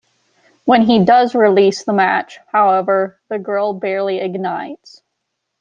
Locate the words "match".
1.93-2.39